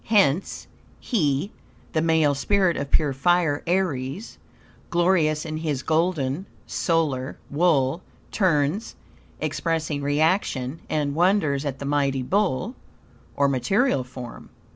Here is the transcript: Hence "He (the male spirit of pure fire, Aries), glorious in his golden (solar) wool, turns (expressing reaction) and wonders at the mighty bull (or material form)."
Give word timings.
Hence 0.05 0.65
"He 0.99 1.51
(the 1.93 2.01
male 2.01 2.33
spirit 2.33 2.75
of 2.75 2.89
pure 2.89 3.13
fire, 3.13 3.61
Aries), 3.67 4.39
glorious 4.89 5.45
in 5.45 5.57
his 5.57 5.83
golden 5.83 6.47
(solar) 6.65 7.37
wool, 7.51 8.01
turns 8.31 8.95
(expressing 9.39 10.01
reaction) 10.01 10.79
and 10.89 11.13
wonders 11.13 11.65
at 11.65 11.77
the 11.77 11.85
mighty 11.85 12.23
bull 12.23 12.73
(or 13.35 13.47
material 13.47 14.03
form)." 14.03 14.49